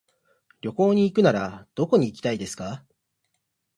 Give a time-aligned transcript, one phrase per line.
[0.61, 2.83] 旅行に行くならどこに行きたいですか。